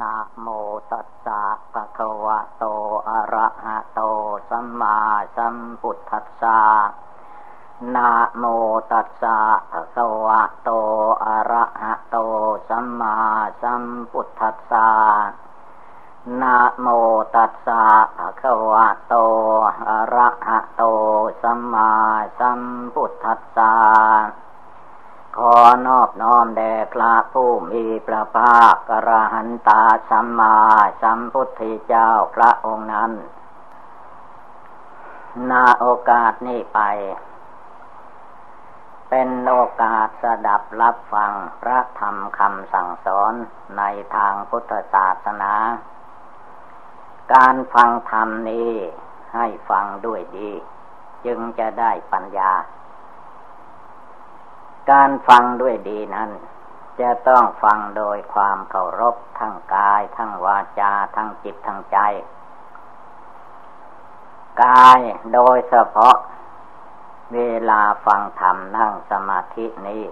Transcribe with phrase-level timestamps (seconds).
[0.00, 0.46] นะโม
[0.92, 1.40] ตัสสะ
[1.72, 2.64] ภะคะวะโต
[3.08, 4.00] อะระหะโต
[4.50, 4.96] สัมมา
[5.36, 6.60] สัมพุทธัสสะ
[7.94, 8.44] นะโม
[8.92, 9.38] ตัสสะ
[9.72, 10.70] ภะคะวะโต
[11.24, 12.16] อะระหะโต
[12.68, 13.16] สัมมา
[13.62, 14.88] สัมพุทธัสสะ
[16.40, 16.86] นะโม
[17.34, 17.84] ตัสสะ
[18.18, 19.14] ภะคะวะโต
[19.88, 20.82] อะระหะโต
[21.42, 21.92] สัมมา
[22.38, 22.60] สัม
[22.94, 23.74] พุทธัสสะ
[25.36, 25.54] ขอ
[25.86, 30.56] นอบน้อมแด่พระผู้มีพระภาคกระหันตาสัมมา
[31.02, 33.12] สัมพุทธเจ้าพระองค์นั้น
[35.50, 36.80] นาโอกาสนี้ไป
[39.10, 43.32] เป็นโอกาสสดับรับฟังพระธรรมคำสั่งสอน
[43.78, 43.82] ใน
[44.16, 45.52] ทางพุทธศาสนา
[47.34, 48.72] การฟังธรรมนี้
[49.34, 50.50] ให้ฟังด้วยดี
[51.26, 52.52] จึงจะได้ปัญญา
[54.90, 56.30] การฟังด้วยดีนั้น
[57.00, 61.98] จะต้องฟังโดยความเคารพทั้งกาย ทั้งวาจา ทั้งจิตทั้งใจ
[64.62, 65.00] กาย
[65.34, 66.16] โดยเฉพาะ
[67.34, 70.02] เวลาฟังธรรมนั่งสมาธินี้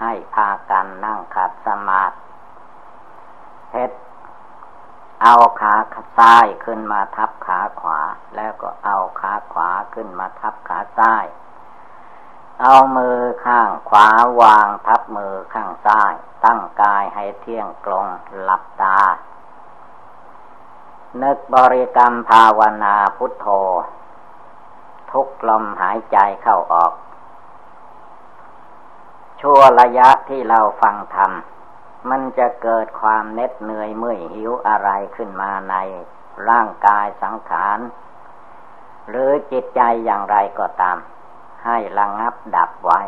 [0.00, 2.16] ให้พากันนั่งขัดสมาธิ
[3.70, 3.96] เพชร
[5.22, 5.74] เอาขา
[6.18, 8.00] ซ้ายขึ้นมาทับขาขวา
[8.36, 11.24] แล้วก็เอาขาขวาขึ้นมาทับขาซ้าย
[12.62, 14.08] เอามือข้างขวา
[14.40, 16.12] วางทับมือข้างซ้าย
[16.44, 18.06] ตั้งกายให้เที่ยงตรง
[18.42, 19.00] หลับตา
[21.22, 23.46] นึกบริกรรมภาวนาพุทโธ
[25.10, 26.92] ทุกลมหายใจเข้าออก
[29.40, 31.32] ชั่วระยะที่เราฟังธรรม
[32.10, 35.74] มันจะเกิดความเน็ดเหนื่อยเมื่อยหิวอะไรขึ้นมาใน
[36.48, 37.78] ร่างกายสังขาร
[39.10, 40.98] หรือจิตใจอย่างไรก็ตาม
[41.64, 43.00] ให้ระงับดับไว้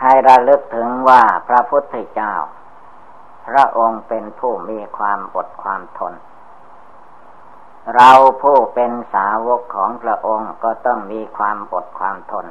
[0.00, 2.34] ให้ระลึกถึงว่าพระพุทธเจ้า
[3.48, 6.14] พระองค์เป็นผู้มีความอดความทน
[7.94, 8.12] เรา
[8.42, 12.46] ผู้เป็นสาวกของพระองค์ก็ต้องมีความอดความทน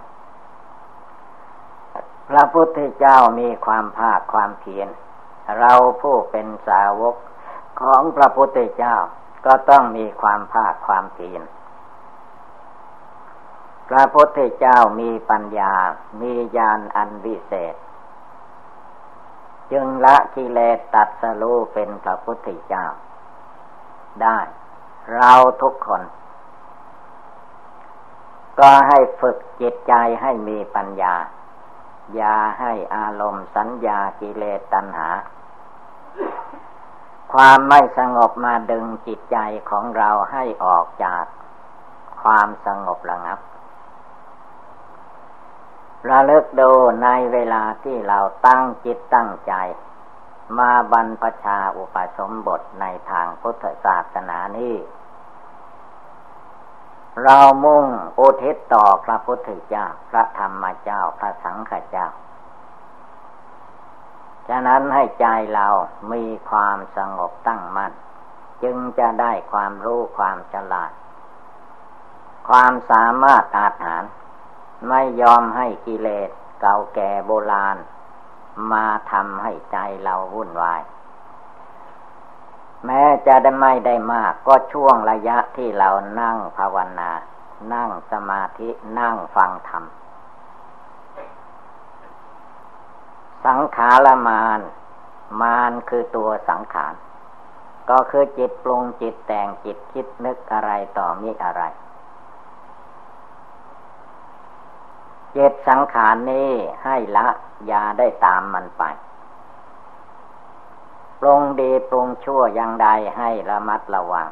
[2.29, 4.89] พระพุทธเจ้ามีความภาคความเพียร
[5.59, 7.15] เราผู้เป็นสาวก
[7.81, 8.95] ของพระพุทธเจ้า
[9.45, 11.41] ก็ต้องมีความภาคความเพียร
[13.89, 15.73] พระพุทธเจ้ามีปัญญา
[16.21, 17.75] มีญาณอันวิเศษ
[19.71, 22.85] จึงละกิเลสตัดสรูเป็นพระพุทธเจ้า
[24.21, 24.39] ได้
[25.15, 26.01] เราทุกคน
[28.59, 31.15] ก็ให้ฝึกจิตใจให้มีปัญญา
[32.15, 35.09] อย่าให้อารมณ์สัญญากิเลสตัณหา
[37.33, 39.37] ความไม่สงบมาดึงจิตใจ
[39.69, 41.23] ของเราให้ออกจาก
[42.21, 43.39] ความสงบระงับ
[46.09, 46.71] ระลึกดู
[47.03, 49.53] ในเวลาที่เราตั้งจิตตั้งใจ
[50.59, 54.75] มาบรรพชาอุปสมบทในทางพุทธศาสนานี้
[57.23, 57.85] เรามุ่ง
[58.19, 62.07] อุทิศต่อพระพุทธเจ้า พระธรรมเจ้า พระสังฆเจ้า
[64.47, 65.67] ฉะนั้นให้ใจเรา
[66.11, 67.93] มีความสงบตั้งมั่น
[68.63, 70.91] จึงจะได้ความรู้ความฉลาด
[72.49, 74.03] ความสามารถอาหาร
[74.87, 76.29] ไม่ยอมให้กิเลส
[76.61, 77.77] เก่าแก่โบราณ
[78.71, 80.81] มาทำให้ใจเราวุ่นวาย
[82.85, 85.89] แม้จะได้ไม่ได้มาก ก็ช่วงระยะที่เรา
[86.19, 87.11] นั่งภาวนา
[87.73, 89.83] นั่งสมาธินั่งฟังธรรม
[93.45, 94.59] สังขารมาน
[95.41, 96.93] มานคือตัวสังขาร
[97.89, 101.63] ก็คือจิตปรุงจิตแต่งจิตคิดนึกอะไรต่อมีอะไร
[105.39, 106.51] เจตสังขารนี้
[106.83, 107.27] ให้ละ
[107.71, 108.83] ยาได้ตามมันไป
[111.19, 112.87] ปรงดีปรงชั่วยังใด
[113.17, 114.27] ให้ระมัดระวัง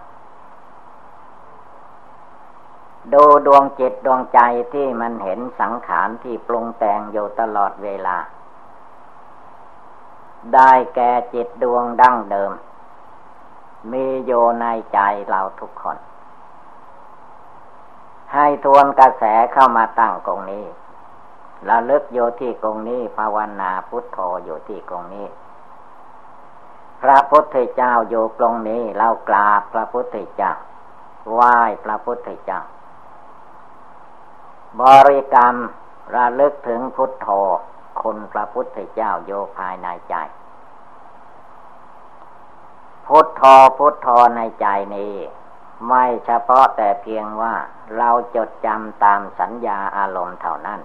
[3.14, 4.40] ดูดวงจิตดวงใจ
[4.74, 8.18] ที่มันเห็นสังขารที่ปรุงแต่งอยู่ตลอดเวลา
[10.54, 12.52] ได้แก่จิตดวงดั้งเดิม
[13.92, 15.98] มีโยในใจเราทุกคน
[18.34, 19.24] ให้ทวนกระแส
[19.54, 20.66] เข้ามาตั้งตรงนี้
[21.70, 25.28] ระลึกโยที่ตรงนี้ภาวนาพุทโธอยู่ที่ตรงนี้
[27.02, 30.54] พระพุทธเจ้าอยู่ตรงนี้ เรากราบพระพุทธเจ้า
[31.32, 32.62] ไหว้พระพุทธเจ้า
[34.82, 35.56] บริกรรม
[36.16, 37.28] ระลึกถึงพุทโธ
[38.02, 40.16] คุณพระพุทธเจ้าโยภายในใจ
[43.08, 43.44] พุทโธ
[43.78, 45.16] พุทโธในใจนี้
[45.88, 47.54] ไม่เฉพาะแต่เพียงว่า
[47.98, 50.82] เราจดจำตามสัญญาอารมณ์เท่านั้น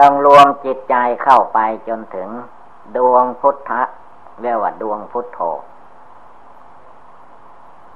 [0.00, 1.58] ต้องรวมจิตใจเข้าไป
[1.88, 2.28] จนถึง
[2.96, 3.82] ดวงพุทธะ
[4.40, 5.40] เรียกว่าดวงพุทโธ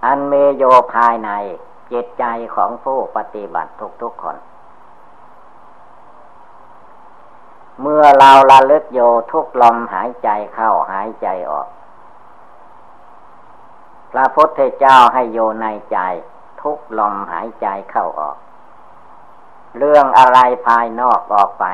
[0.05, 0.64] อันเมโย
[0.94, 1.31] ภายใน
[1.93, 2.25] จิตใจ
[2.55, 3.70] ของผู้ปฏิบัติ
[4.02, 4.37] ทุกๆคน
[7.81, 9.00] เมื่อเราละลึกโย
[9.32, 11.69] ทุกลมหายใจเข้าหายใจออก
[14.12, 15.99] พระพุทธเจ้าให้โยในใจ
[16.62, 18.37] ทุกลมหายใจเข้าออก
[19.78, 21.67] เรื่องอะไรภายนอกออกไป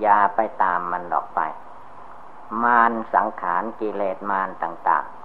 [0.00, 1.40] อย่าไปตามมันออกไป
[2.62, 5.20] มารสังขารกิเลสมารต่าง ๆ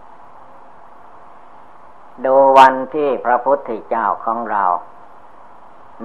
[2.25, 4.65] ดูวันที่พระพุทธเจ้าของเรา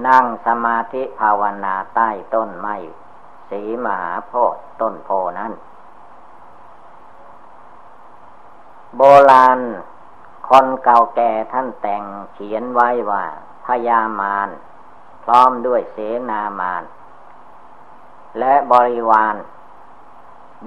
[0.07, 2.75] นั่งสมาธิภาวนาใต้ต้นไม้
[3.49, 5.53] สีมหาโพธิ์ต้นโพนั้น
[8.97, 9.01] โบ
[9.31, 9.59] ราณ
[10.49, 12.03] คนเก่าแก่ท่านแต่ง
[12.33, 13.23] เขียนไว้ว่า
[13.65, 14.49] พญามาร
[15.23, 15.97] พร้อมด้วยเส
[16.29, 16.83] นามาร
[18.39, 19.35] และบริวาร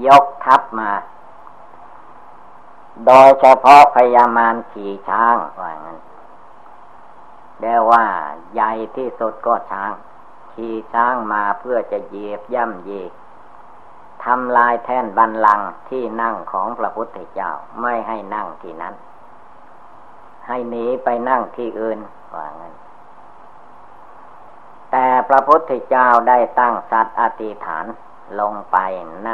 [0.06, 0.90] ยกทัพมา
[3.06, 5.98] โดยเฉพาะพยามารขี่ช้างว่างั้น
[7.60, 8.04] เรียกว่า
[8.54, 9.92] ใหญ่ที่สุดก็ช้าง
[10.52, 13.02] ขี่ช้างมาเพื่อจะเหยียบย่ำเยี
[14.24, 17.50] ทำลายแท่นบันลังที่นั่งของพระพุทธเจ้า
[17.80, 18.94] ไม่ให้นั่งที่นั้น
[20.46, 21.98] ให้หนีไปนั่งที่อื่น
[22.34, 22.74] ว่างั้น
[24.96, 27.86] แต่พระพุทธเจ้าได้ตั้งสัตว์อธิษฐาน
[28.40, 28.76] ลงไป
[29.26, 29.30] ใน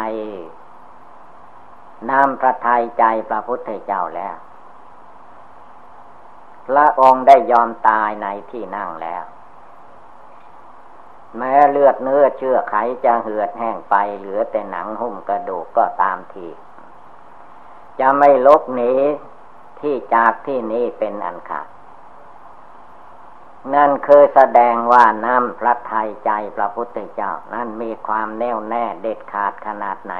[2.11, 4.37] น้ำพระทัยใจพระพุทธเจ้าแล้ว
[6.69, 9.23] พระองค์ได้ยอมตายในที่นั่งแล้ว
[11.37, 12.75] แม้เลือดเนื้อเชื่อไข
[13.05, 16.49] จะเหือดแห้งไปเหลือแต่หนังหุ้มกระดูกก็ตามที
[18.01, 18.93] จะไม่ลบหนี
[19.81, 21.69] ที่จากที่นี้เป็นอันขาด
[23.75, 30.15] นั่นคือแสดงว่าน้ำพระทัยใจพระพุทธเจ้า นั่นมีความแน่วแน่เด็ดขาดขนาดไหน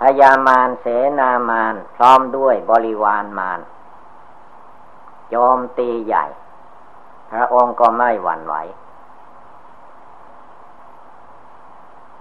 [0.00, 0.86] พญามารเส
[1.18, 3.60] นามารพร้อมด้วยบริวารมาร
[5.30, 6.24] โจมตีใหญ่
[7.30, 8.54] พระองค์ก็ไม่หวั่นไหว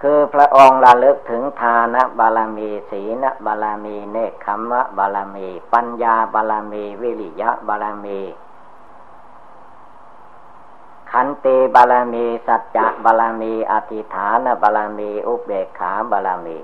[0.01, 8.21] คือพระองค์ระลึกถึงทานบารมีศีลบารมีเนคขมะบารมี ปัญญาบารมี วิริยะบารมี
[11.11, 16.57] ขันติบารมี สัจจะบารมี อธิฐานบารมี อุเบกขาบารมี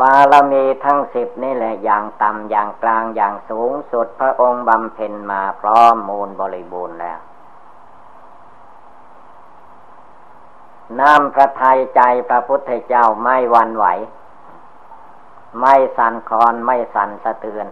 [0.00, 7.20] บารมีทั้งสิบนี่แหละอย่างต่ำอย่างกลางอย่างสูงสุดพระองค์บำเพ็ญมาพร้อมมูลบริบูรณ์แล้ว
[10.98, 13.86] น้ำพระทัยใจพระพุทธเจ้าไม่วันไหว
[15.60, 17.66] ไม่สั่นคลอนไม่สั่นสะเทือน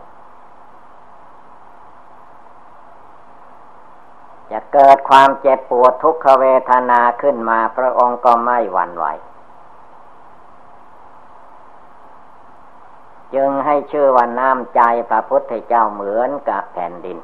[4.50, 9.06] จะเกิดความเจ็บปวดทุกขเวทนาขึ้นมาพระองค์ก็ไม่หวั่นไหว
[13.34, 14.80] จึงให้ชื่อว่าน้ำใจ
[15.10, 17.18] พระพุทธเจ้าเหมือนกับแผ่นดิน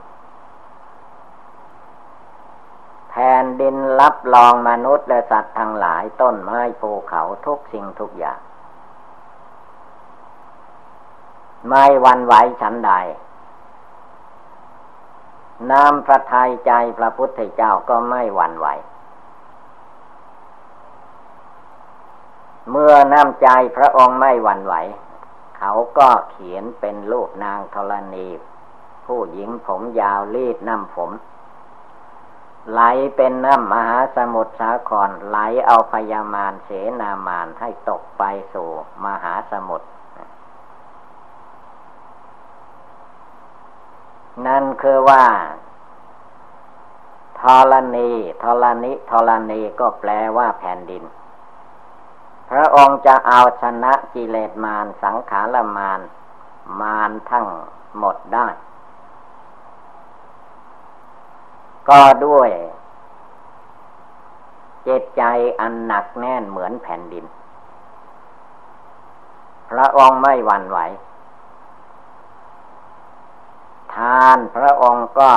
[3.16, 8.38] แผ่นดินรับรองมนุษย์และสัตว์ทั้งหลายต้นไม้ภูเขาทุกสิ่งทุกอย่าง
[11.68, 12.92] ไม่วันไหวฉันใด
[15.70, 18.66] น้ำพระทัยใจพระพุทธเจ้าก็ไม่หวั่นไหว
[22.70, 24.74] เมื่อน้ำใจพระองค์ไม่หวั่นไหว
[25.58, 28.28] เขาก็เขียนเป็นรูปนางธรณี
[29.06, 31.10] ผู้หญิงผมยาวรีดน้ำผม
[32.72, 32.80] ไหล
[33.16, 38.68] เป็นน้ำมหาสมุทรสาครไหลเอาพยามารเสนามารให้ตกไปสู่
[39.04, 39.88] มหาสมุทร
[44.46, 45.24] นั่นคือว่า
[47.40, 48.10] ธรณี
[48.42, 51.04] ธรณิธรณีก็แปลว่าแผ่นดิน
[52.50, 56.00] พระองค์จะเอาชนะกิเลสมารสังขารมาร
[56.80, 57.46] มารทั้ง
[57.98, 58.46] หมดได้
[61.88, 62.50] ก็ด้วย
[64.84, 65.22] เจตใจ
[65.60, 67.24] อันหนักแน่นเหมือนแผ่นดิน
[69.70, 70.78] พระองค์ไม่หวั่นไหว
[73.94, 75.30] ทานพระองค์ก็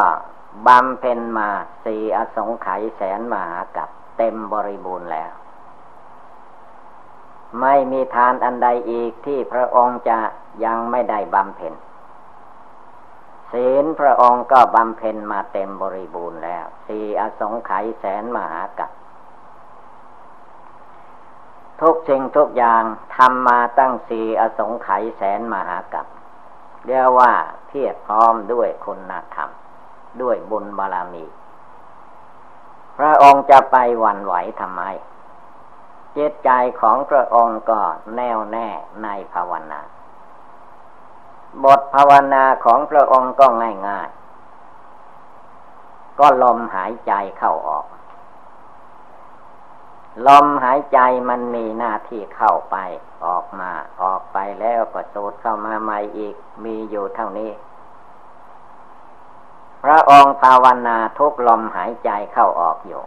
[0.68, 1.50] บำเพ็ญมา
[1.86, 5.32] สี่อสงไขยแสนมหากับเต็มบริบูรณ์แล้ว
[7.62, 10.18] ไม่มีทานอันใดอีกที่พระองค์จะ
[10.64, 11.74] ยังไม่ได้บำเพ็ญ
[13.52, 18.92] ศีลพระองค์ก็บำเพ็ญมาเต็มบริบูรณ์แล้ว สี่อสงไขยแสนมหากัป
[21.82, 22.84] ทุกสิ่งทุกอย่าง
[23.16, 26.06] ทำมาตั้งสี่อสงไขยแสนมหากัป
[26.86, 27.32] เรียกว่า
[27.68, 29.50] เทียบพร้อมด้วยคุณธรรม
[30.22, 31.26] ด้วยบุญบารมี
[32.98, 34.82] พระองค์จะไปหวั่นไหวทำไม
[36.14, 36.50] เจตใจ
[36.82, 37.80] ของพระองค์ก็
[38.16, 38.68] แน่วแน่
[39.04, 39.82] ในภาวนา
[41.64, 43.48] บทภาวนาของพระองค์ก็
[43.88, 47.86] ง่ายๆ ก็ลมหายใจเข้าออก
[50.28, 51.00] ลมหายใจ
[51.30, 52.76] มันมีหน้าที่เข้าไป
[53.26, 57.52] ออกมา ออกไปแล้วก็สูดเข้ามาใหม่อีก มีอยู่เท่านี้
[59.84, 63.04] พระองค์ภาวนาทุกลมหายใจเข้าออกอยู่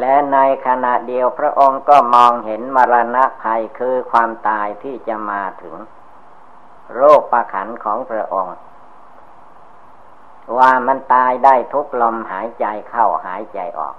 [0.00, 5.74] และในขณะเดียวพระองค์ก็มองเห็นมรณะภัยคือความตายที่จะมาถึง
[6.94, 8.56] โรคประขันของพระองค์
[10.56, 13.94] ว่ามันตายได้ทุกลมหายใจเข้าหายใจออก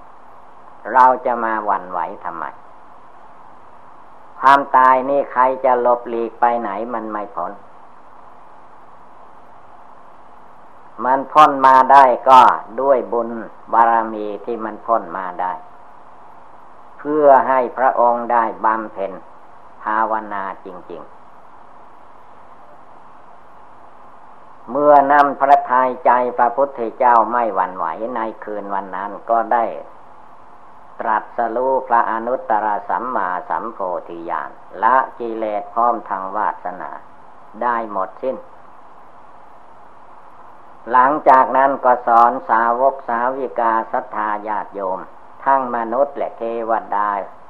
[0.94, 2.46] เราจะมาหวั่นไหวทำไม
[4.40, 7.52] ความตายนี่ใครจะลบหลีกไปไหนมันไม่พ้น
[11.06, 12.42] มันพ้นมาได้ก็
[12.82, 13.30] ด้วยบุญ
[13.74, 15.54] บารมีที่มันพ้นมาได้
[16.98, 19.12] เพื่อให้พระองค์ได้บำเพ็ญ
[19.84, 21.19] ภาวนาจริง ๆ
[24.72, 27.86] เมื่อนำพระทัยใจพระพุทธเจ้าไม่หวั่นไหว
[28.16, 29.66] ในคืนวันนั้นก็ได้
[31.00, 34.50] ตรัสรู้พระอนุตตรสัมมาสัมโพธิญาณ
[34.84, 36.92] ละกิเลสพร้อมทางวาสนา
[37.62, 38.38] ได้หมดสิ้น
[40.92, 45.00] หลังจากนั้นก็สอนสาวกสาวิกาศรัทธาญาติโยม
[45.44, 47.10] ทั้งมนุษย์และเทวดา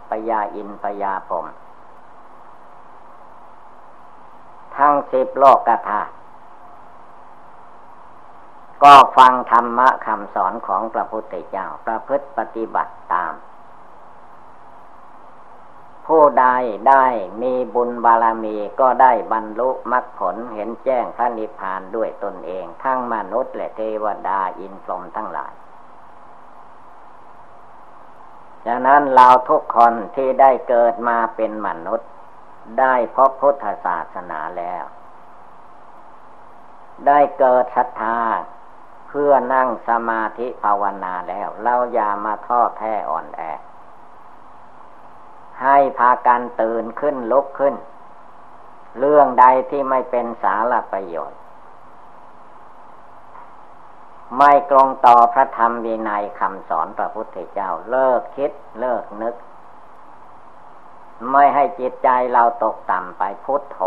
[0.09, 1.45] ปยาอินปยาผม
[4.77, 6.11] ทั้งสิบโลกธาตุ
[8.83, 13.33] ก็ฟังธรรมะคำสอนของพระพุทธเจ้า ประพฤติปฏิบัติตาม
[16.07, 16.45] ผู้ใด
[16.89, 17.05] ได้
[17.41, 25.53] มีบุญบารมีก็ได้บรรลุมรรคผลเห็นแจ้งพระนิพพานด้วยตนเอง ทั้งมนุษย์และเทวดาอินทรมทั้งหลาย
[28.65, 32.09] ดังนั้นเราทุกคนที่ได้เกิดมาเป็นมนุษย์
[32.79, 34.83] ได้พบพุทธศาสนาแล้ว
[37.07, 38.19] ได้เกิดศรัทธา
[39.09, 43.41] เพื่อนั่งสมาธิภาวนาแล้ว เราอย่ามาท้อแท้อ่อนแอ
[45.63, 47.75] ให้พากันตื่นขึ้นลุกขึ้น
[48.99, 51.39] เรื่องใดที่ไม่เป็นสาระประโยชน์
[54.37, 59.35] ไม่ตรงต่อพระธรรมวินัยคำสอนพระพุทธเจ้า เลิกคิดเลิกนึก
[61.31, 63.79] ไม่ให้จิตใจเราตกต่ำไปพุทโธ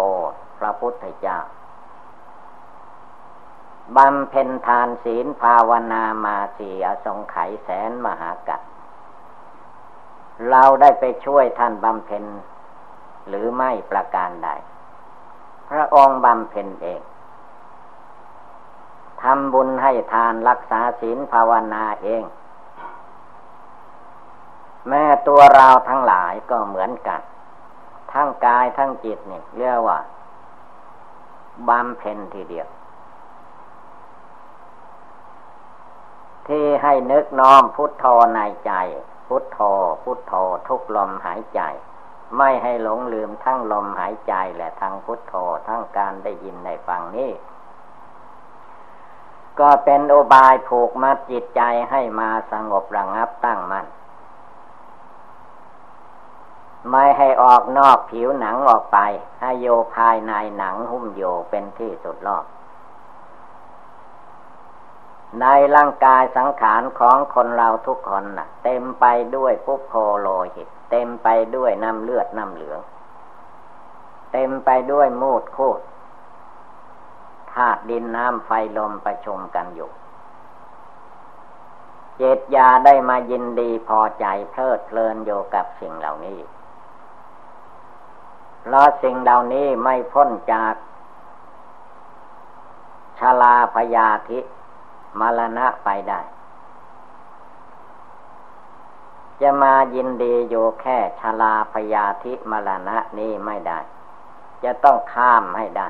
[0.58, 1.38] พระพุทธเจ้า
[3.96, 8.60] บำเพ็ญทานศีลภาวนามาสี่อสงไขยแสนมหากัด
[10.50, 12.24] เราได้ไปช่วยท่านบำเพ็ญ
[13.28, 14.48] หรือไม่ประการใด
[15.70, 17.00] พระองค์บำเพ็ญเอง
[19.22, 22.24] ทำบุญให้ทานรักษาศีลภาวนาเอง
[24.88, 27.20] แม่ตัวเราทั้งหลายก็เหมือนกัน
[28.12, 29.98] ทั้งกายทั้งจิตนี่เรียกว่า
[31.68, 32.68] บำเพ็ญทีเดียว
[36.48, 38.72] ที่ให้นึกน้อมพุทโธในใจ
[39.26, 39.60] พุทโธ
[40.02, 40.34] พุทโธ
[40.68, 41.60] ทุกลมหายใจ
[42.38, 45.34] ไม่ให้หลงลืมทั้งลมหายใจและทั้งพุทโธ
[45.68, 47.30] ทั้งการได้ยินในฟังนี้
[49.60, 53.86] ก็เป็นอุบายผูกมัดจิตใจให้มาสงบระงับตั้งมัน่น
[56.90, 58.98] ไม่ให้ออกนอกผิวหนังออกไป
[59.40, 62.44] ให้โยภายในหนังหุ้มโยเป็นที่สุดรอบ
[65.40, 65.46] ใน
[65.76, 69.04] ร่างกายสังขารของคนเราทุกคนนะ่ะ เต็มไป
[69.36, 72.80] ด้วยปุโคโลหิต เต็มไปด้วยน้ำเลือดน้ำเหลือง
[74.32, 75.80] เต็มไปด้วยมูดโคูด
[77.52, 79.90] ธาตุดินน้ำไฟลมประชุมกันอยู่
[82.16, 86.38] เจตยาได้มายินดีพอใจเพลิดเพลินอยู่กับสิ่งเหล่านี้
[88.62, 90.74] เพราะสิ่งเหล่านี้ไม่พ้นจาก
[93.18, 94.38] ชลาพยาธิ
[95.20, 96.20] มรณะไปได้
[99.40, 103.78] จะมายินดีอยู่แค่ชาลาพยาธิมรณะนี้ไม่ได้
[104.64, 105.88] จะต้องข้ามให้ได้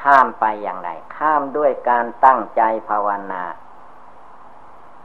[0.00, 3.42] ข้ามไปอย่างไร ข้ามด้วยการตั้งใจภาวนา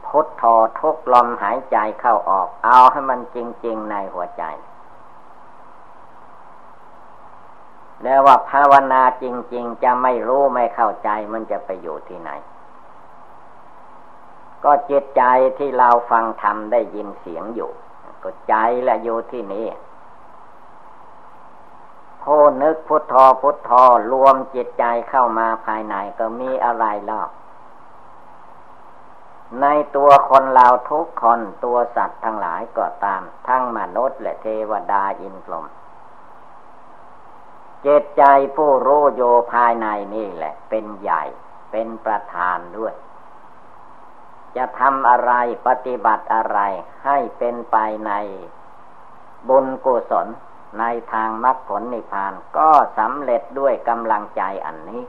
[0.06, 0.42] พุทโธ
[0.80, 4.44] ทุกลมหายใจเข้าออก เอาให้มันจริง ๆ ในหัวใจ
[8.02, 9.24] แล้วว่าภาวนาจ
[9.54, 12.30] ริง ๆ จะไม่รู้ไม่เข้าใจมันจะไปอยู่ที่ไหน
[14.68, 15.22] ก็จิตใจ
[15.58, 17.70] ที่เราฟังธรรมได้ยินเสียงอยู่
[18.22, 18.54] ก็ใจ
[18.84, 19.66] และอยู่ที่นี้
[22.22, 23.70] ผู้นึกพุทโธพุทโธ
[24.12, 27.30] รวมจิตใจเข้ามาภายในก็มีอะไรลอก
[29.60, 35.66] ในตัวคนเราทุกคนตัวสัตว์ทั้งหลายก็ตาม ทั้งมนุษย์และเทวดาอินทร์ลม
[37.82, 38.22] เจตใจ
[38.56, 41.22] ผู้รู้โยภายในนี่แหละ เป็นใหญ่
[41.70, 42.94] เป็นประธานด้วย
[44.56, 45.32] จะทำอะไร
[45.66, 46.58] ปฏิบัติอะไร
[47.04, 47.76] ให้เป็นไป
[48.06, 48.12] ใน
[49.48, 50.28] บุญกุศล
[50.78, 55.02] ในทางมรรคผลนิพพานก็สำเร็จด้วยกำลังใจอันนี้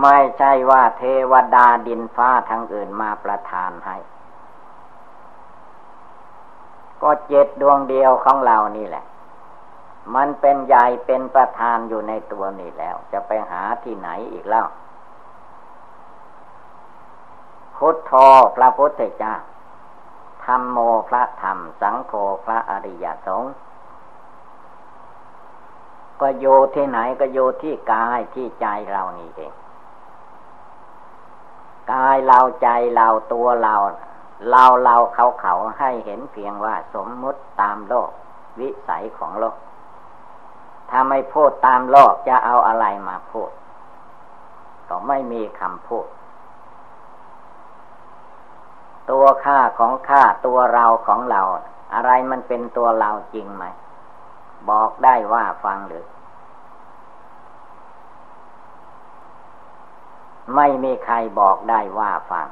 [0.00, 3.96] ไม่ใช่ว่าเทวดาดินฟ้าทางอื่นมาประทานให้
[7.02, 9.04] ก็เจ็ดดวงเดียวของเรานี่แหละ
[10.14, 14.66] มันเป็นใหญ่เป็นประธานอยู่ในตัวนี่แล้ว จะไปหาที่ไหนอีกแล้ว
[17.84, 18.12] พุทโธ
[18.56, 19.34] พระพุทธเจ้า
[20.44, 22.12] ธรรมโมพระธรรม สังโฆ
[22.44, 23.52] พระอริยสงฆ์
[26.20, 29.52] ก็โยที่ไหนก็โยที่กายที่ใจเรานี่เอง
[31.92, 33.74] กายเราใจเราตัวเรา
[34.50, 38.10] เราเราเขาเขาให้เห็นเพียงว่าสมมุติตามโลก
[38.60, 39.56] วิสัยของโลก
[40.90, 43.50] ถ้าไม่พูดตามโลกจะเอาอะไรมาพูด
[44.88, 46.08] ก็ไม่มีคำพูด
[49.10, 51.42] ตัวข้าของข้าตัวเราของเรา
[51.94, 53.64] อะไรมันเป็นตัวเราจริงไหม
[54.70, 56.06] บอกได้ว่าฟังหรือ
[60.56, 62.46] ไม่มีใครบอกได้ว่าฟัง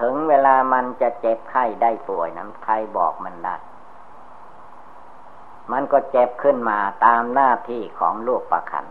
[0.00, 3.56] ถึงเวลามันจะเจ็บไข้ได้ป่วยนั้นใครบอกมันได้
[5.72, 8.86] มันก็เจ็บขึ้นมาตามหน้าที่ของลูกประคัน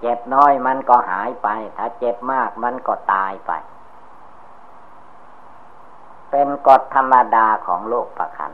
[0.00, 3.52] เจ็บน้อยมันก็หายไป ถ้าเจ็บมากมันก็ตายไป
[6.30, 8.52] เป็นกฎธรรมดาของโลกประคัน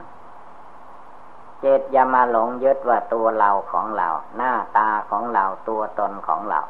[1.61, 6.61] เจตอย่ามาหลงยึดว่าตัวเราของเรา หน้าตาของเราตัวตนของเรา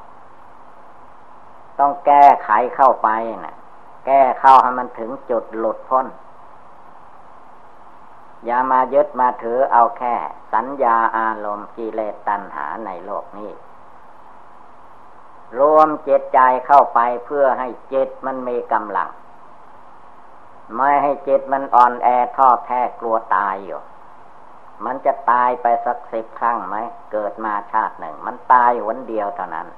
[1.78, 3.08] ต้องแก้ไขเข้าไป
[3.44, 3.56] นะ่ะ
[4.06, 6.06] แก้เข้าให้มันถึงจุดหลุดพ้น
[8.44, 10.14] อย่ามายึดมาถือเอาแค่
[10.52, 13.50] สัญญาอารมณ์กิเลสตัณหาในโลกนี้
[15.58, 19.10] รวมเจตใจเข้าไปเพื่อให้เจตมันมีกำลัง
[20.74, 23.80] ไม่ให้จิตมันอ่อนแอท้อแท้กลัวตายอยู่
[24.84, 26.76] มันจะตายไปสักสิบครั้งไหม
[27.12, 29.68] เกิดมาชาติหนึ่ง มันตายวันเดียวเท่านั้น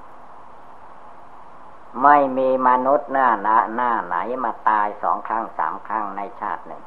[2.02, 6.82] ไม่มีมนุษย์หน้าหน้าหน้าไหนมาตายสองครั้งสามครั้งในชาติหนึ่ง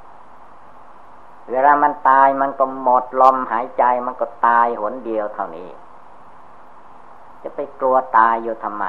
[1.49, 5.69] เวลามันตายมันก็หมดลมหายใจมันก็ตายหนเดียวเท่านี้
[7.41, 8.85] จะไปกลัวตายอยู่ทำไม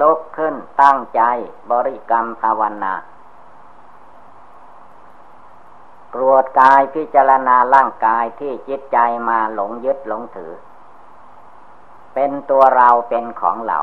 [0.00, 1.22] ลุกขึ้นตั้งใจ
[1.70, 3.02] บริกรรมภาวนาต
[6.20, 8.98] รวจกายพิจารณาร่างกายที่จิตใจ
[9.28, 10.52] มาหลงยึดหลงถือ
[12.14, 13.78] เป็นตัวเราเป็นของเรา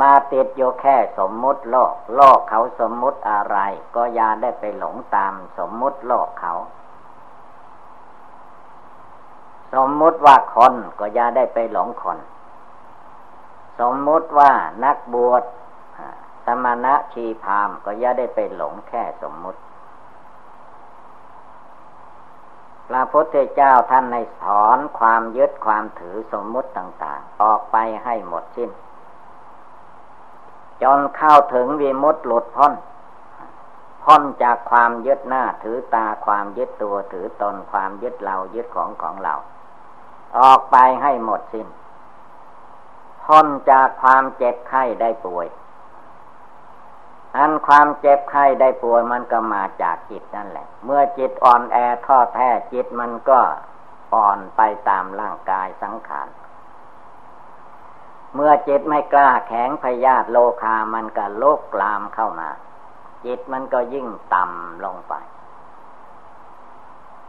[0.00, 3.58] มาติดอยู่แค่สมมุติโลก โลกเขาสมมุติอะไร
[3.94, 6.54] ก็อย่าได้ไปหลงตามสมมุติโลกเขา
[9.74, 12.18] สมมุติว่าคนก็อย่าได้ไปหลงคน
[13.80, 14.50] สมมุติว่า
[14.84, 15.42] นักบวช
[16.48, 19.60] สมณะชีพามก็ย่าได้ไปหลงแค่สมมุติ
[22.88, 28.70] พระพุทธเจ้าท่านในสอนความยึดความถือสมมุติต่างๆ ออกไปให้หมดสิ้น
[30.82, 32.72] จนเข้าถึงวิมุตติหลุดพ้น
[34.04, 39.34] พ้นจากความยึดหน้าถือตาความยึดตัวถือตนความยึดเรายึดของของเรา
[40.38, 41.68] ออกไปให้หมดสิ้น
[43.24, 45.46] พ้นจากความเจ็บไข้ได้ป่วย
[47.36, 53.40] อันความเจ็บไข้ได้ป่วยมันก็มาจากจิตนั่นแหละ เมื่อจิตอ่อนแอท้อแท้จิตมันก็
[54.14, 56.28] อ่อนไปตามร่างกายสังขาร
[58.34, 62.50] เมื่อจิตไม่กล้าแข็งพยาธิโลคามันก็โลกลามเข้ามา
[63.24, 65.14] จิตมันก็ยิ่งต่ำลงไป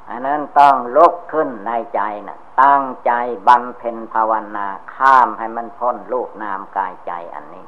[0.09, 3.11] อันนั้นต้องลุกขึ้นในใจนะ่ะ ตั้งใจ
[3.47, 7.65] บำเพ็ญภาวนาข้ามให้มันพ้นลูกนามกายใจอันนี้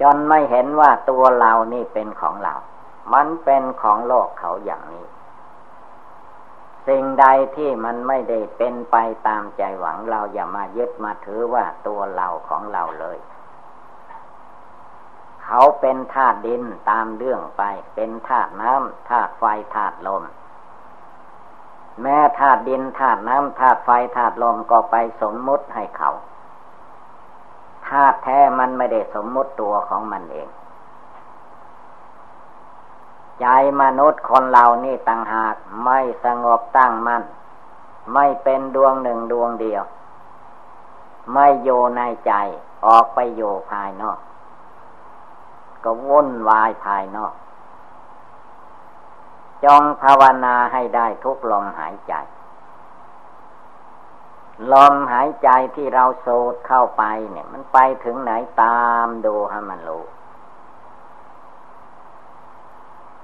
[0.00, 2.54] จนไม่เห็นว่าตัวเรานี่เป็นของเรา
[3.12, 5.06] มันเป็นของโลกเขาอย่างนี้
[6.86, 7.26] สิ่งใด
[7.56, 8.96] ที่มันไม่ได้เป็นไป
[9.28, 13.18] ตามใจหวังเราอย่ามายึดมาถือว่าตัวเราของเราเลย
[15.44, 17.62] เขาเป็นธาตุดินตามเรื่องไป
[17.94, 20.22] เป็นธาตุน้ำธาตุไฟธาตุลม
[22.02, 26.10] แม้ธาตุดินธาตุน้ำธาตุไฟธาตุลมก็ไปสมมุติให้เขา
[27.88, 30.48] ธาตุแท้มันไม่ได้สมมติตัวของมันเอง
[33.40, 33.46] ใจ
[33.82, 37.22] มนุษย์คนเรานี่ต่างหากไม่สงบตั้งมัน่น
[38.14, 39.84] ไม่เป็นดวงหนึ่งดวงเดียว
[41.32, 42.32] ไม่โยในใจ
[42.86, 44.18] ออกไปโยภายนอก
[45.84, 47.34] ก็วุ่นวายภายนอก
[49.64, 52.14] จงภาวนาให้ได้ทุกลมหายใจ
[54.72, 60.04] ลมหายใจที่เราสูดเข้าไปเนี่ย มันไปถึงไหนตามดูให้มันรู้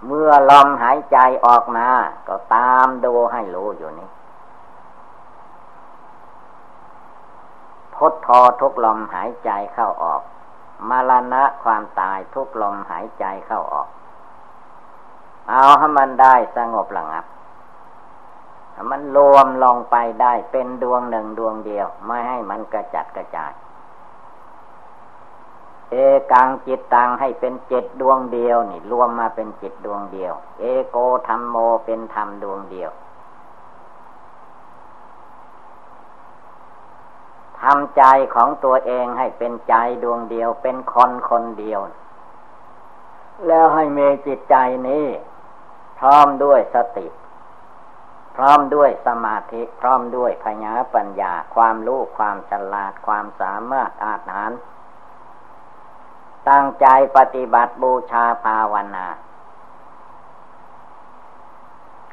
[0.07, 1.89] เมื่อลมหายใจออกมา
[2.29, 4.11] ก็ตามดูให้รู้อยู่นี่
[7.95, 8.29] พุทโธ
[8.61, 10.23] ทุกลมหายใจเข้าออก
[10.89, 13.89] มรณะความตายทุกลมหายใจเข้าออก
[15.49, 17.25] เอาให้มันได้สงบระงับ
[18.91, 23.53] มันรวมลงไปได้เป็นดวงหนึ่งดวงเดียว ไม่ให้มันกระจัดกระจาย
[25.91, 25.95] เอ
[26.33, 30.97] กังจิตตังให้เป็นจิตดวงเดียวนี่รวมมาเป็นจิตดวงเดียว เอโก
[31.29, 32.91] ธรรมโมเป็นธรรมดวงเดียว
[37.61, 38.03] ทำใจ
[38.35, 41.81] ของตัวเองให้เป็นใจดวงเดียว เป็นคนคนเดียว
[43.47, 44.57] แล้วให้มีจิตใจ
[44.89, 45.07] นี้
[45.99, 47.07] พร้อมด้วยสติ
[48.37, 54.51] พร้อมด้วยสมาธิพร้อมด้วยพญาปัญญา ความรู้ความฉลาดความสามารถอาหาร
[56.49, 59.07] ตั้งใจปฏิบัติบูชาภาวนา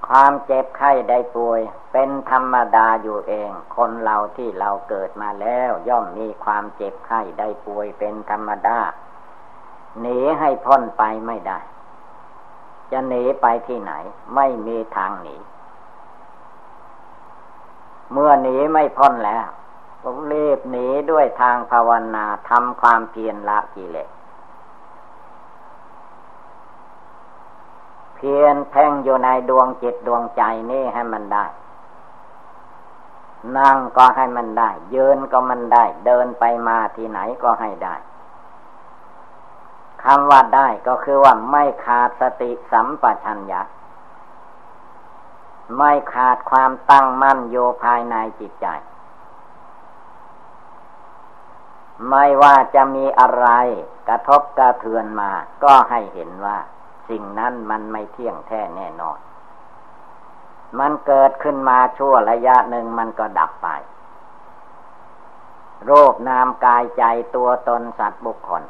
[0.08, 8.80] ความเจ็บไข้ได้ป่วย เป็นธรรมดาอยู่เอง คนเราที่เราเกิดมาแล้ว ย่อมมีความเจ็บไข้ได้ป่วยเป็นธรรมดา
[10.02, 11.60] หนีให้พ้นไปไม่ได้
[12.92, 13.94] จะหนีไปที่ไหน
[14.36, 15.36] ไม่มีทางหนี
[18.12, 19.46] เมื่อหนีไม่พ้นแล้ว
[20.02, 24.10] ก็รีบหนีด้วยทางภาวนาทำความเพียรละกิเลส
[28.16, 30.42] เพียนแท่งอยู่ในดวงจิตดวงใจ
[30.72, 31.46] นี่ให้มันได้
[33.58, 37.96] นั่งก็ให้มันได้ ยืนก็มันได้ เดินไปมาที่ไหนก็ให้ได้
[40.04, 43.62] คำว่าได้ก็คือว่าไม่ขาดสติสัมปชัญญะ
[45.76, 48.68] ไม่ขาดความตั้งมั่นโยภายในจิตใจ
[52.10, 53.48] ไม่ว่าจะมีอะไร
[54.08, 55.32] กระทบกระเทือนมา
[55.64, 56.58] ก็ให้เห็นว่า
[57.10, 59.20] สิ่งนั้นมันไม่เที่ยงแท้แน่นอน
[60.80, 63.68] มันเกิดขึ้นมาชั่วระยะหนึ่งมันก็ดับไป
[65.86, 67.04] โรคนามกายใจ
[67.36, 68.64] ตัวตนสัตว์บุคคล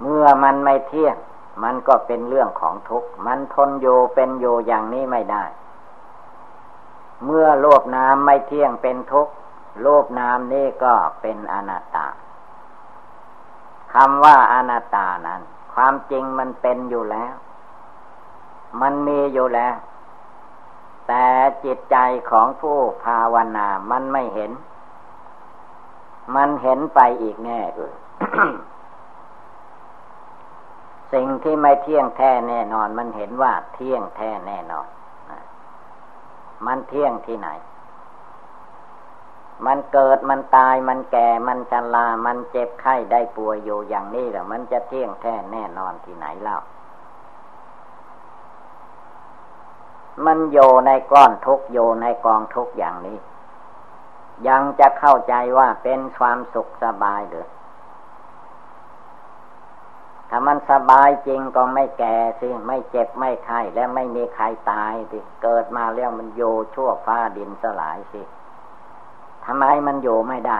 [0.00, 1.16] เมื่อมันไม่เที่ยง
[1.62, 5.44] มันก็เป็นเรื่องของทุกข์ มันทนอยู่เป็นอยู่อย่างนี้ไม่ได้
[7.24, 9.32] เมื่อโลกนามไม่เที่ยงเป็นทุกข์
[9.82, 12.06] โลกนามนี่ก็เป็นอนัตตา
[13.94, 15.40] คำว่าอนัตตานั้น
[15.74, 17.34] ความจริงมันเป็นอยู่แล้ว
[18.80, 19.74] มันมีอยู่แล้ว
[21.08, 21.24] แต่
[21.64, 21.96] จิตใจ
[22.30, 24.52] ของผู้ภาวนามันไม่เห็น
[26.34, 27.94] มันเห็นไปอีกแน่เลย
[31.14, 34.86] สิ่งที่ไม่เที่ยงแท้แน่นอน มันเห็นว่าเที่ยงแท้แน่นอน
[36.66, 37.48] มันเที่ยงที่ไหน
[39.66, 46.58] มันเกิดมันตายมันแก่ มันชรามันเจ็บไข้ได้ป่วยอยู่อย่างนี้แหละมันจะเที่ยงแท้แน่นอนที่ไหนเล่า
[50.24, 53.18] มันโยในก้อนทุกโยในกองทุกอย่างนี้
[54.48, 57.46] ยังจะเข้าใจว่าเป็นความสุขสบายหรือ
[60.30, 66.42] ถ้ามันสบายจริงก็ไม่แก่สิ ไม่เจ็บไม่ไข้และไม่มีใครตายสิ เกิดมาแล้วมันโย
[66.74, 68.22] ชั่วฟ้าดินสลายสิ
[69.44, 70.58] ทำไมมันอยู่ไม่ได้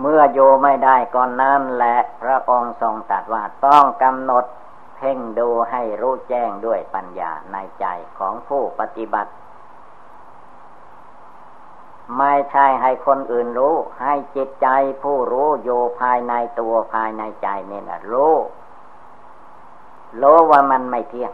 [0.00, 4.44] เมื่ออยู่ไม่ได้ก่อนนั้นแหละพระองค์ทรงตรัสว่าต้องกำหนด
[4.96, 7.86] เพ่งดูให้รู้แจ้งด้วยปัญญาในใจ
[8.18, 9.32] ของผู้ปฏิบัติ
[12.18, 14.68] ไม่ใช่ให้คนอื่นรู้ ให้จิตใจ
[15.02, 18.34] ผู้รู้อยู่ภายในตัวภายในใจนี่นะรู้
[20.22, 21.32] รู้ว่ามันไม่เที่ยง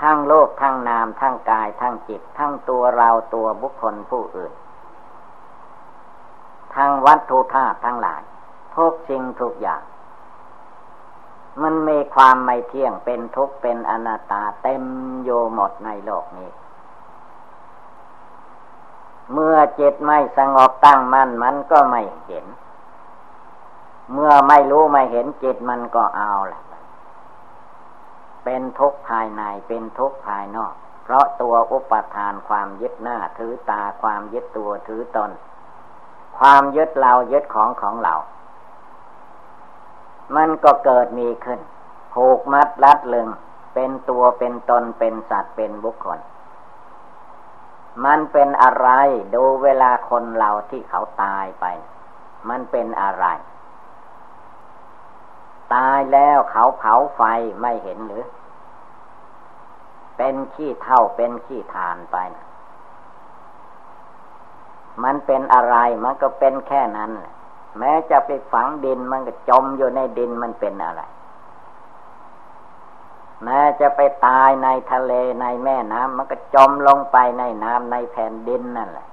[0.00, 4.52] ทั้งโลกทั้งนามทั้งกายทั้งจิต ทั้งตัวเราตัวบุคคลผู้อื่น
[6.74, 8.22] ทั้งวัตถุธาตุทั้งหลาย
[8.76, 9.82] ทุกสิ่งทุกอย่าง
[11.62, 14.84] มันมีความไม่เที่ยงเป็นทุกข์เป็นอนัตตาเต็ม
[15.24, 16.50] โยหมดในโลกนี้
[19.32, 22.46] เมื่อจิตไม่สงบตั้งมั่นมันก็ไม่เห็น
[24.12, 26.62] เมื่อไม่รู้ไม่เห็นจิตมันก็เอาแหละ
[28.44, 35.30] เป็นทุกข์ภายในเป็นทุกข์ภายนอก เพราะตัวอุปทานความยึดหน้าถือตาความยึดตัวถือตน
[36.38, 38.14] ความยึดเรายึดของของเรา
[40.36, 41.60] มันก็เกิดมีขึ้น
[42.14, 43.28] ผูกมัดรัดลึง
[43.74, 46.18] เป็นตัวเป็นตนเป็นสัตว์เป็นบุคคล
[48.04, 48.88] มันเป็นอะไร
[49.34, 51.64] ดูเวลาคนเราที่เขาตายไป
[52.48, 53.26] มันเป็นอะไร
[55.74, 57.22] ตายแล้วเขาเผาไฟ
[57.60, 58.24] ไม่เห็นหรือ
[60.16, 62.46] เป็นขี้เท่าเป็นขี้ทานไปนะ
[65.04, 67.10] มันเป็นอะไรมันก็เป็นแค่นั้น
[67.78, 71.02] แม้จะไปฝังดินมันก็จมอยู่ในดินมันเป็นอะไร
[73.44, 79.08] แม้จะไปตายในทะเลในแม่น้ำมันก็จมลงไปในน้ำในแผ่นดินนั่นแหละ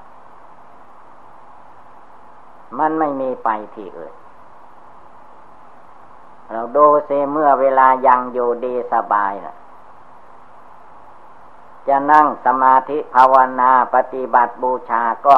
[2.80, 4.14] มันไม่มีไปที่อื่น
[6.52, 9.56] เราดูเสเมื่อเวลายังอยู่ดีสบายนะ
[11.88, 15.38] จะนั่งสมาธิภาวนาปฏิบัติบูชาก็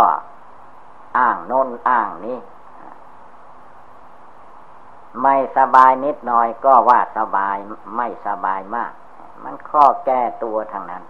[1.17, 2.37] อ้างโน้นอ้างนี้
[5.21, 7.55] ไม่สบายนิดหน่อยก็ว่าสบาย
[7.95, 8.91] ไม่สบายมาก
[9.43, 11.03] มันข้อแก้ตัวทางนั้น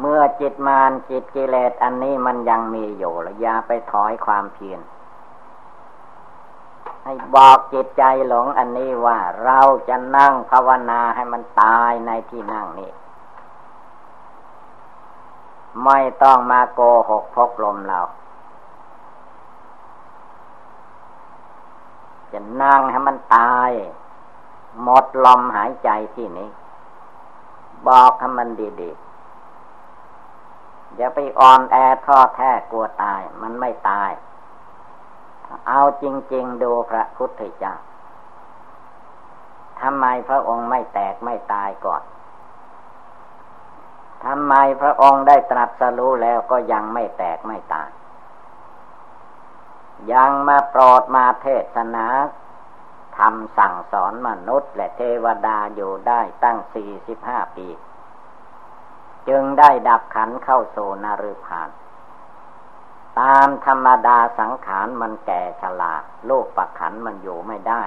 [0.00, 4.80] เมื่อจิตมานจิตกิเลสอันนี้มันยังมีอยู่แล้วอย่าไปถอยความเพียร
[7.04, 12.90] ให้บอกจิตใจหลงอันนี้ว่าเราจะนั่งภาวนาให้มันตายในที่นั่งนี้
[15.84, 18.00] ไม่ต้องมาโกหกพกลมเรา
[22.32, 23.70] จะนั่งให้มันตาย
[24.82, 26.50] หมดลมหายใจที่นี้
[27.88, 28.48] บอกให้มัน
[28.80, 34.10] ดีๆอย่าไปอ่อนแอท้อแท้กลัวตาย มันไม่ตาย
[35.68, 37.74] เอาจริง ๆ ดูพระพุทธเจ้า
[39.80, 42.02] ทำไมพระองค์ไม่แตกไม่ตายก่อน
[44.24, 47.88] ทำไมพระองค์ได้ตรัสรู้แล้วก็ยังไม่แตกไม่ตาย
[50.12, 52.06] ยังมาโปรดมาเทศนา
[53.18, 57.68] ทำสั่งสอนมนุษย์และเทวดาอยู่ได้ตั้งสี่สิบห้าปี
[59.28, 61.68] จึงได้ดับขันเข้าโซนารุพาน
[63.20, 65.94] ตามธรรมดาสังขารมันแก่ชรา
[66.26, 67.82] โลกปักขันมันอยู่ไม่ได้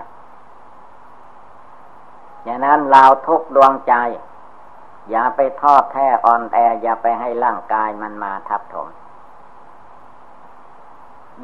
[2.43, 3.93] อย่างนั้นเราทุกดวงใจ
[5.09, 8.87] อย่าไปทอดแท้อ่อนแอ อย่าไปให้ร่างกายมันมาทับถม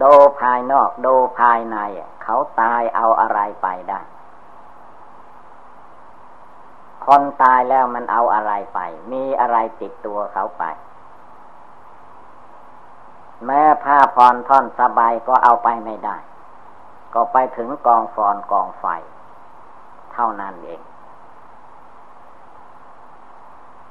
[0.03, 1.77] ดูภายนอกดูภายใน
[2.23, 4.01] เขาตายเอาอะไรไปได้
[7.05, 8.79] คนตายแล้วมันเอาอะไรไป
[9.11, 10.63] มีอะไรติดตัวเขาไป
[13.45, 16.17] แม้ผ้าพรท่อนสบายก็เอาไปไม่ได้
[17.13, 18.85] ก็ไปถึงกองฟอนกองไฟ
[20.13, 20.81] เท่านั้นเอง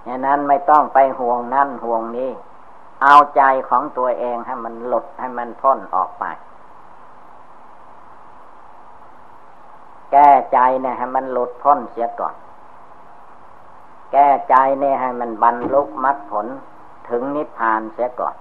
[0.04, 2.30] อย่างนั้นไม่ต้องไปห่วงนั่นห่วงนี้
[3.06, 6.24] เอาใจของตัวเองให้มันหลุดให้มันพ้นออกไป
[10.12, 12.34] แก้ใจเนี่ยให้มันหลุดพ้นเสียก่อน
[14.12, 16.46] แก้ใจเนี่ยให้มันบรรลุมรรคผล
[17.08, 18.36] ถึงนิพพานเสียก่อน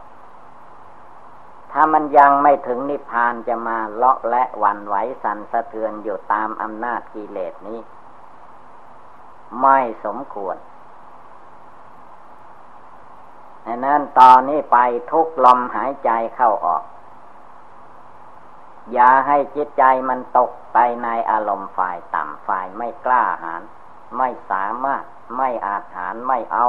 [1.71, 7.79] ถ้ามันยังไม่ถึงนิพพานจะมาเลาะและวันไหวสั่นสะเทือนอยู่ตามอำนาจกิเลสนี้
[9.61, 10.55] ไม่สมควร
[13.65, 14.77] ดังนั้นตอนนี้ไป
[15.11, 16.83] ทุกลมหายใจเข้าออก
[18.93, 23.61] อย่าให้จิตใจมันตกไปในอารมณ์ฝ่ายต่ำฝ่ายไม่กล้าหาญ
[24.17, 25.03] ไม่สามารถ
[25.37, 26.67] ไม่อาจหารไม่เอา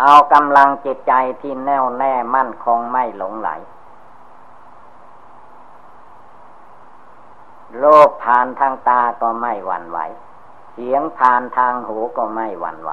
[0.00, 3.50] เอากำลังจิตใจที่แน่วแน่มั่นคงไม่หลงไหล
[7.78, 9.98] โลภผ่านทางตาก็ไม่หวั่นไหว
[10.72, 12.92] เสียงผ่านทางหูก็ไม่หวั่นไหว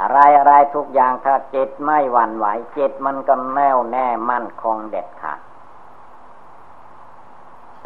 [0.00, 2.46] อะไรอะไรทุกอย่างถ้าจิตไม่หวั่นไหว
[2.78, 5.40] จิตมันก็แน่วแน่มั่นคงเด็ดขาด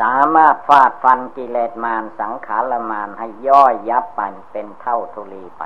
[0.01, 4.21] สามารถฟาดฟันกิเลสมารสังขารมารให้ย่อยยับไป
[4.53, 5.63] เป็นเท่าทุลีไป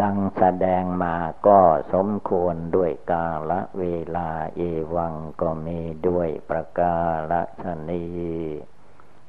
[0.00, 1.14] ดังแสดงมา
[1.46, 1.60] ก็
[1.92, 3.84] สมควรด้วยกาละเว
[4.16, 4.60] ลาเอ
[4.94, 6.96] วังก็มีด้วยประกา
[7.30, 8.04] ศชนี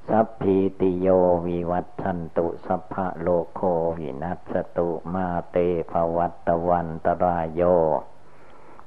[0.07, 1.07] สัพพิติโย
[1.47, 3.61] วิวัตชันตุสัพพะโลโค
[3.97, 5.57] วินัสตุมาเต
[5.91, 7.61] ภวัตวันตรายโย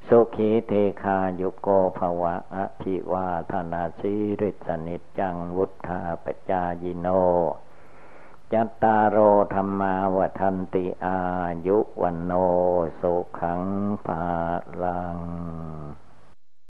[0.09, 0.73] สุขีเท
[1.03, 7.09] คายุโกภวะอภิวาธนาสีริสนิจังวุธาปจายิโน
[8.53, 9.17] จัตตารโอ
[9.55, 11.19] ธรรมาวทันติอา
[11.67, 12.33] ยุวันโน
[13.01, 13.63] สุขัง
[14.07, 14.25] ภา
[14.83, 15.19] ลัง